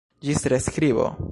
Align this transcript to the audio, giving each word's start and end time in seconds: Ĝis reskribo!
Ĝis 0.29 0.41
reskribo! 0.53 1.07